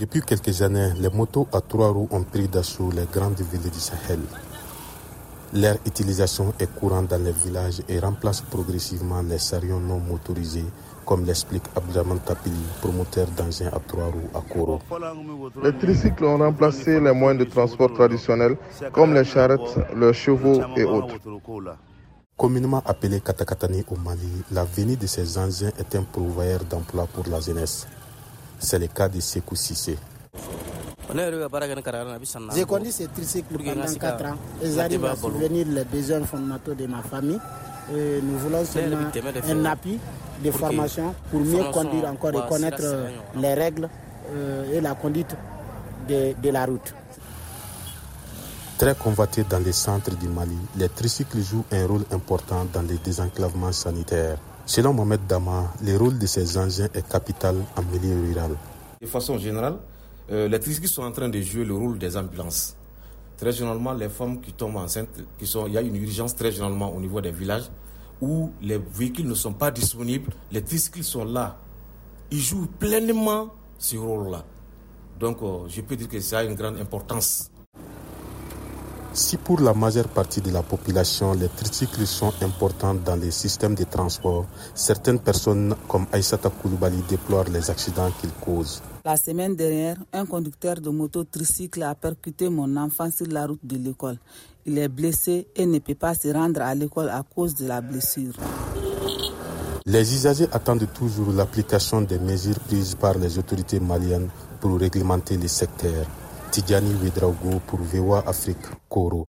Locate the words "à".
1.52-1.60, 13.72-13.80, 14.34-14.40, 35.06-35.16, 96.62-96.72, 97.08-97.24